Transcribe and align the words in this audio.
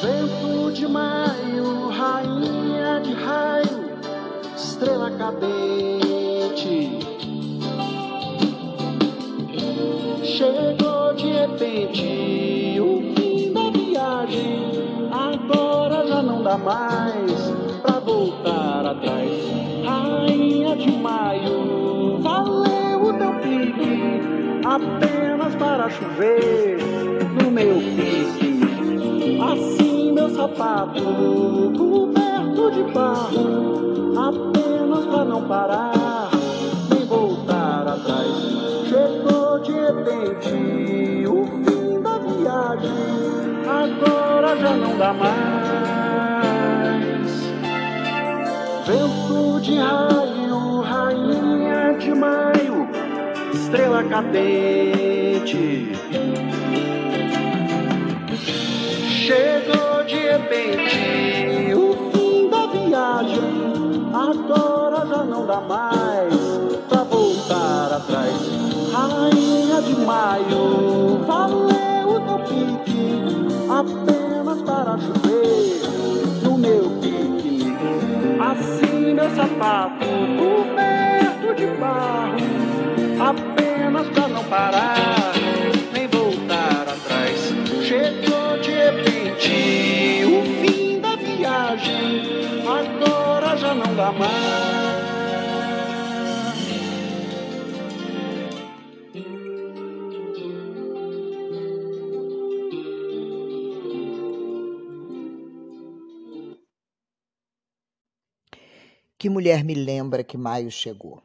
Vento 0.00 0.70
de 0.70 0.86
maio, 0.86 1.88
rainha 1.88 3.00
de 3.00 3.14
raio, 3.14 3.98
estrela 4.54 5.10
cadente. 5.10 7.00
Chegou 10.22 11.14
de 11.16 11.32
repente 11.32 12.80
o 12.80 13.12
fim 13.12 13.52
da 13.52 13.70
viagem, 13.70 14.70
agora 15.10 16.06
já 16.06 16.22
não 16.22 16.44
dá 16.44 16.56
mais 16.56 17.52
pra 17.82 17.98
voltar 17.98 18.86
atrás. 18.86 19.30
Rainha 19.84 20.76
de 20.76 20.92
maio, 20.92 22.18
valeu 22.20 23.02
o 23.02 23.12
teu 23.18 23.32
pique, 23.40 24.20
apenas 24.64 25.56
para 25.56 25.90
chover 25.90 26.78
no 27.42 27.50
meu 27.50 27.74
pique. 27.96 28.38
Assim 29.40 29.87
meu 30.18 30.30
sapato 30.30 31.00
coberto 31.78 32.70
de 32.72 32.82
barro, 32.92 34.14
apenas 34.18 35.06
para 35.06 35.24
não 35.24 35.42
parar 35.46 36.28
nem 36.90 37.06
voltar 37.06 37.86
atrás. 37.86 38.26
Chegou 38.88 39.60
de 39.60 39.70
repente 39.70 41.24
o 41.24 41.46
fim 41.46 42.02
da 42.02 42.18
viagem, 42.18 42.90
agora 43.64 44.56
já 44.56 44.74
não 44.74 44.98
dá 44.98 45.12
mais. 45.12 46.48
Vento 48.86 49.60
de 49.60 49.76
raio, 49.76 50.80
rainha 50.80 51.96
de 51.96 52.12
maio, 52.12 52.88
estrela 53.54 54.02
cadente. 54.02 55.92
Chegou 59.08 60.04
de 60.06 60.16
repente 60.16 61.74
o 61.74 62.10
fim 62.10 62.48
da 62.48 62.66
viagem, 62.66 64.10
agora 64.14 65.06
já 65.06 65.22
não 65.24 65.46
dá 65.46 65.60
mais 65.60 66.34
pra 66.88 67.02
voltar 67.04 67.92
atrás. 67.96 68.34
Rainha 68.92 69.82
de 69.82 69.94
maio, 70.00 71.18
valeu 71.26 72.16
o 72.16 72.20
teu 72.20 72.38
pique, 72.38 73.22
apenas 73.70 74.62
para 74.62 74.98
chover 74.98 75.82
no 76.42 76.56
meu 76.56 76.90
pique. 77.00 77.74
Assim 78.40 79.14
meu 79.14 79.30
sapato 79.30 80.06
coberto 80.38 81.54
de 81.54 81.66
barro, 81.78 82.38
apenas 83.20 84.08
pra 84.08 84.28
não 84.28 84.44
parar 84.44 85.27
mais. 94.12 94.68
Que 109.18 109.28
mulher 109.28 109.64
me 109.64 109.74
lembra 109.74 110.22
que 110.22 110.36
maio 110.38 110.70
chegou? 110.70 111.20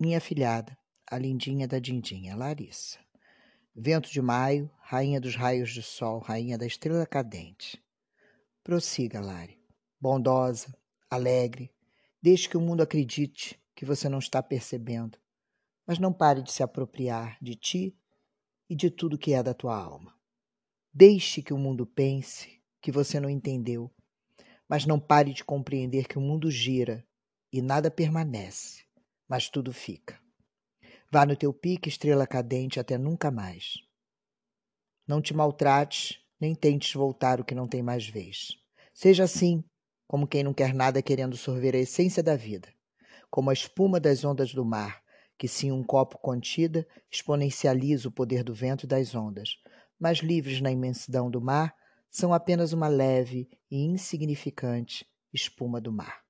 Minha 0.00 0.22
filhada, 0.22 0.74
a 1.06 1.18
lindinha 1.18 1.68
da 1.68 1.78
Dindinha, 1.78 2.34
Larissa. 2.34 2.98
Vento 3.76 4.10
de 4.10 4.22
maio, 4.22 4.70
rainha 4.80 5.20
dos 5.20 5.36
raios 5.36 5.70
de 5.70 5.82
sol, 5.82 6.18
rainha 6.18 6.56
da 6.56 6.64
estrela 6.64 7.04
cadente. 7.06 7.78
Prossiga, 8.64 9.20
Lari. 9.20 9.60
Bondosa, 10.00 10.74
alegre, 11.14 11.70
deixe 12.22 12.48
que 12.48 12.56
o 12.56 12.60
mundo 12.60 12.82
acredite 12.82 13.60
que 13.74 13.84
você 13.84 14.08
não 14.08 14.18
está 14.18 14.42
percebendo, 14.42 15.18
mas 15.86 15.98
não 15.98 16.10
pare 16.10 16.40
de 16.40 16.50
se 16.50 16.62
apropriar 16.62 17.36
de 17.40 17.54
ti 17.54 17.94
e 18.68 18.74
de 18.74 18.90
tudo 18.90 19.18
que 19.18 19.34
é 19.34 19.42
da 19.42 19.52
tua 19.52 19.76
alma. 19.76 20.16
Deixe 20.90 21.42
que 21.42 21.52
o 21.52 21.58
mundo 21.58 21.86
pense 21.86 22.62
que 22.80 22.90
você 22.90 23.20
não 23.20 23.28
entendeu, 23.28 23.90
mas 24.66 24.86
não 24.86 24.98
pare 24.98 25.34
de 25.34 25.44
compreender 25.44 26.08
que 26.08 26.16
o 26.16 26.20
mundo 26.20 26.50
gira 26.50 27.06
e 27.52 27.60
nada 27.60 27.90
permanece, 27.90 28.84
mas 29.28 29.50
tudo 29.50 29.70
fica. 29.70 30.18
Vá 31.10 31.26
no 31.26 31.36
teu 31.36 31.52
pique, 31.52 31.90
estrela 31.90 32.26
cadente, 32.26 32.80
até 32.80 32.96
nunca 32.96 33.30
mais. 33.30 33.74
Não 35.06 35.20
te 35.20 35.34
maltrates, 35.34 36.18
nem 36.40 36.54
tentes 36.54 36.94
voltar 36.94 37.38
o 37.38 37.44
que 37.44 37.54
não 37.54 37.68
tem 37.68 37.82
mais 37.82 38.08
vez. 38.08 38.56
Seja 38.94 39.24
assim, 39.24 39.62
como 40.12 40.26
quem 40.26 40.44
não 40.44 40.52
quer 40.52 40.74
nada 40.74 41.00
querendo 41.00 41.38
sorver 41.38 41.74
a 41.74 41.78
essência 41.78 42.22
da 42.22 42.36
vida, 42.36 42.68
como 43.30 43.48
a 43.48 43.52
espuma 43.54 43.98
das 43.98 44.22
ondas 44.22 44.52
do 44.52 44.62
mar, 44.62 45.02
que 45.38 45.48
se 45.48 45.68
em 45.68 45.72
um 45.72 45.82
copo 45.82 46.18
contida 46.18 46.86
exponencializa 47.10 48.10
o 48.10 48.12
poder 48.12 48.44
do 48.44 48.52
vento 48.52 48.84
e 48.84 48.86
das 48.86 49.14
ondas, 49.14 49.56
mas 49.98 50.18
livres 50.18 50.60
na 50.60 50.70
imensidão 50.70 51.30
do 51.30 51.40
mar, 51.40 51.74
são 52.10 52.34
apenas 52.34 52.74
uma 52.74 52.88
leve 52.88 53.48
e 53.70 53.86
insignificante 53.86 55.06
espuma 55.32 55.80
do 55.80 55.90
mar. 55.90 56.20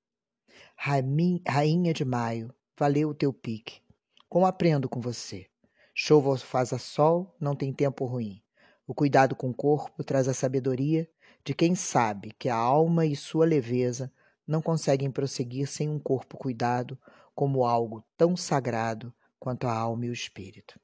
Rainha 0.77 1.93
de 1.93 2.05
maio, 2.05 2.55
valeu 2.79 3.09
o 3.09 3.13
teu 3.13 3.33
pique. 3.33 3.81
Como 4.29 4.45
aprendo 4.45 4.87
com 4.87 5.01
você? 5.01 5.47
Chova 5.93 6.29
ou 6.29 6.37
faz 6.37 6.71
a 6.71 6.77
sol, 6.79 7.35
não 7.37 7.53
tem 7.53 7.73
tempo 7.73 8.05
ruim. 8.05 8.41
O 8.87 8.93
cuidado 8.93 9.35
com 9.35 9.49
o 9.49 9.53
corpo 9.53 10.05
traz 10.05 10.29
a 10.29 10.33
sabedoria 10.33 11.05
de 11.43 11.53
quem 11.53 11.75
sabe 11.75 12.31
que 12.39 12.47
a 12.47 12.55
alma 12.55 13.05
e 13.05 13.15
sua 13.15 13.45
leveza 13.45 14.11
não 14.47 14.61
conseguem 14.61 15.11
prosseguir 15.11 15.67
sem 15.67 15.89
um 15.89 15.99
corpo 15.99 16.37
cuidado 16.37 16.97
como 17.35 17.65
algo 17.65 18.03
tão 18.15 18.37
sagrado 18.37 19.13
quanto 19.39 19.67
a 19.67 19.73
alma 19.73 20.05
e 20.05 20.09
o 20.09 20.13
espírito. 20.13 20.79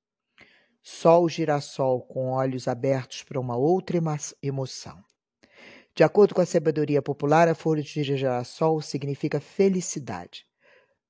Sol 0.82 1.30
girassol 1.30 2.02
com 2.02 2.32
olhos 2.32 2.68
abertos 2.68 3.24
para 3.24 3.40
uma 3.40 3.56
outra 3.56 3.98
emoção. 4.42 5.04
De 5.96 6.04
acordo 6.04 6.34
com 6.34 6.42
a 6.42 6.46
sabedoria 6.46 7.02
popular, 7.02 7.48
a 7.48 7.56
folha 7.56 7.84
de 7.84 8.04
girassol 8.04 8.82
significa 8.82 9.40
felicidade. 9.40 10.46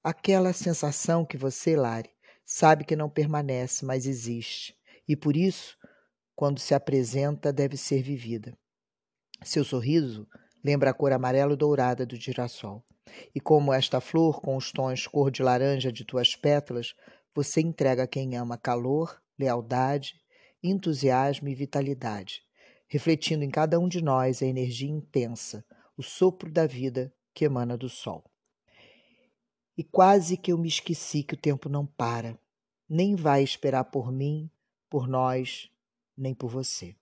Aquela 0.04 0.54
sensação 0.54 1.26
que 1.26 1.38
você, 1.38 1.76
Lari, 1.76 2.10
sabe 2.46 2.84
que 2.84 2.96
não 2.96 3.10
permanece, 3.10 3.86
mas 3.86 4.06
existe, 4.06 4.76
e 5.08 5.16
por 5.16 5.38
isso, 5.38 5.78
quando 6.36 6.60
se 6.60 6.74
apresenta, 6.74 7.54
deve 7.54 7.78
ser 7.78 8.02
vivida. 8.02 8.58
Seu 9.44 9.64
sorriso 9.64 10.28
lembra 10.64 10.92
a 10.92 10.94
cor 10.94 11.14
amarelo-dourada 11.14 12.06
do 12.06 12.16
girassol. 12.16 12.84
E 13.34 13.40
como 13.40 13.74
esta 13.74 14.02
flor, 14.02 14.42
com 14.42 14.56
os 14.56 14.72
tons 14.72 15.08
cor 15.08 15.32
de 15.32 15.42
laranja 15.42 15.92
de 15.92 16.06
tuas 16.06 16.36
pétalas, 16.36 16.94
você 17.34 17.62
entrega 17.62 18.04
a 18.04 18.08
quem 18.08 18.36
ama 18.36 18.58
calor, 18.58 19.22
lealdade, 19.38 20.16
entusiasmo 20.62 21.48
e 21.48 21.56
vitalidade, 21.56 22.42
refletindo 22.88 23.44
em 23.44 23.50
cada 23.50 23.80
um 23.80 23.88
de 23.88 24.02
nós 24.02 24.42
a 24.42 24.46
energia 24.46 24.90
intensa, 24.90 25.66
o 25.98 26.04
sopro 26.04 26.52
da 26.52 26.68
vida 26.68 27.14
que 27.34 27.46
emana 27.46 27.78
do 27.78 27.88
sol. 27.88 28.24
E 29.78 29.84
quase 29.84 30.36
que 30.36 30.52
eu 30.52 30.58
me 30.58 30.68
esqueci 30.68 31.24
que 31.24 31.34
o 31.34 31.40
tempo 31.40 31.70
não 31.70 31.86
para, 31.86 32.38
nem 32.88 33.16
vai 33.16 33.42
esperar 33.42 33.86
por 33.86 34.12
mim, 34.12 34.52
por 34.90 35.08
nós, 35.08 35.70
nem 36.18 36.34
por 36.34 36.50
você. 36.50 36.96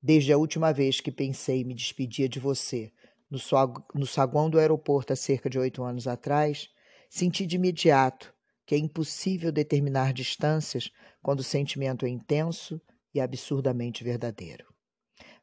Desde 0.00 0.32
a 0.32 0.38
última 0.38 0.72
vez 0.72 1.00
que 1.00 1.10
pensei 1.10 1.64
me 1.64 1.74
despedia 1.74 2.28
de 2.28 2.38
você, 2.38 2.92
no 3.30 4.06
saguão 4.06 4.48
do 4.48 4.58
aeroporto 4.58 5.12
há 5.12 5.16
cerca 5.16 5.50
de 5.50 5.58
oito 5.58 5.82
anos 5.82 6.06
atrás, 6.06 6.70
senti 7.10 7.44
de 7.46 7.56
imediato 7.56 8.32
que 8.64 8.74
é 8.74 8.78
impossível 8.78 9.50
determinar 9.50 10.12
distâncias 10.12 10.92
quando 11.22 11.40
o 11.40 11.44
sentimento 11.44 12.04
é 12.04 12.08
intenso 12.08 12.80
e 13.14 13.20
absurdamente 13.20 14.04
verdadeiro. 14.04 14.66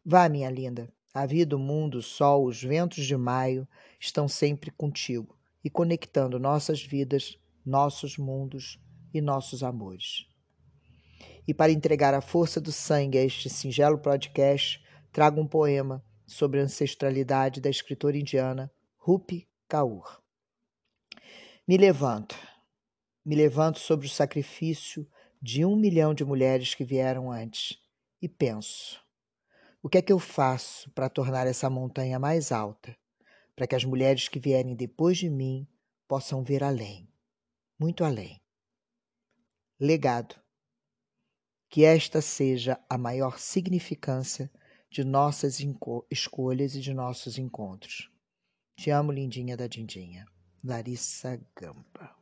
Vá, 0.05 0.29
minha 0.29 0.49
linda, 0.49 0.87
a 1.13 1.25
vida, 1.25 1.55
o 1.55 1.59
mundo, 1.59 1.97
o 1.97 2.03
sol, 2.03 2.45
os 2.45 2.61
ventos 2.61 3.05
de 3.05 3.17
maio 3.17 3.67
estão 3.99 4.27
sempre 4.27 4.69
contigo 4.69 5.37
e 5.63 5.69
conectando 5.69 6.39
nossas 6.39 6.81
vidas, 6.81 7.37
nossos 7.65 8.17
mundos 8.17 8.79
e 9.13 9.19
nossos 9.19 9.63
amores. 9.63 10.27
E 11.47 11.53
para 11.53 11.71
entregar 11.71 12.13
a 12.13 12.21
força 12.21 12.59
do 12.59 12.71
sangue 12.71 13.17
a 13.17 13.23
este 13.23 13.49
singelo 13.49 13.99
podcast, 13.99 14.83
trago 15.11 15.39
um 15.39 15.47
poema 15.47 16.03
sobre 16.25 16.59
a 16.59 16.63
ancestralidade 16.63 17.61
da 17.61 17.69
escritora 17.69 18.17
indiana 18.17 18.71
Rupi 18.97 19.47
Kaur. 19.67 20.21
Me 21.67 21.77
levanto, 21.77 22.35
me 23.23 23.35
levanto 23.35 23.79
sobre 23.79 24.07
o 24.07 24.09
sacrifício 24.09 25.07
de 25.41 25.63
um 25.63 25.75
milhão 25.75 26.13
de 26.13 26.25
mulheres 26.25 26.73
que 26.73 26.83
vieram 26.83 27.31
antes 27.31 27.77
e 28.21 28.27
penso: 28.27 28.99
o 29.81 29.89
que 29.89 29.99
é 29.99 30.01
que 30.01 30.11
eu 30.11 30.19
faço 30.19 30.89
para 30.91 31.09
tornar 31.09 31.45
essa 31.45 31.69
montanha 31.69 32.17
mais 32.17 32.51
alta, 32.51 32.97
para 33.55 33.67
que 33.67 33.75
as 33.75 33.85
mulheres 33.85 34.27
que 34.27 34.39
vierem 34.39 34.75
depois 34.75 35.17
de 35.17 35.29
mim 35.29 35.67
possam 36.07 36.43
ver 36.43 36.63
além, 36.63 37.07
muito 37.79 38.03
além? 38.03 38.41
Legado. 39.79 40.44
Que 41.75 41.83
esta 41.83 42.21
seja 42.21 42.79
a 42.89 42.97
maior 42.97 43.37
significância 43.37 44.49
de 44.89 45.03
nossas 45.03 45.59
escolhas 46.09 46.73
e 46.73 46.79
de 46.79 46.93
nossos 46.93 47.37
encontros. 47.37 48.09
Te 48.77 48.91
amo, 48.91 49.11
lindinha 49.11 49.57
da 49.57 49.67
Dindinha. 49.67 50.25
Larissa 50.63 51.37
Gamba. 51.53 52.15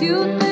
Vá 0.00 0.43